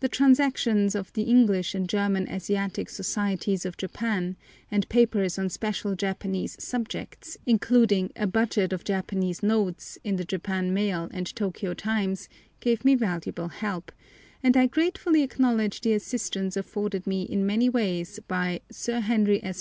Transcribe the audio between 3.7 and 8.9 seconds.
Japan, and papers on special Japanese subjects, including "A Budget of